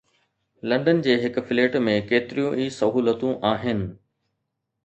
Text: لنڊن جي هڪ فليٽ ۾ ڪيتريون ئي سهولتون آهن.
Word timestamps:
لنڊن 0.71 1.01
جي 1.07 1.17
هڪ 1.25 1.43
فليٽ 1.49 1.77
۾ 1.89 1.93
ڪيتريون 2.13 2.57
ئي 2.65 2.67
سهولتون 2.79 3.39
آهن. 3.51 3.85